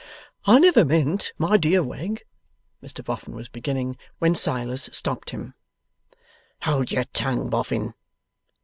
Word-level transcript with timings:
'I 0.47 0.57
never 0.57 0.83
meant, 0.83 1.31
my 1.37 1.57
dear 1.57 1.83
Wegg' 1.83 2.23
Mr 2.83 3.05
Boffin 3.05 3.35
was 3.35 3.49
beginning, 3.49 3.97
when 4.17 4.33
Silas 4.33 4.89
stopped 4.91 5.29
him. 5.29 5.53
'Hold 6.63 6.91
your 6.91 7.03
tongue, 7.13 7.51
Boffin! 7.51 7.93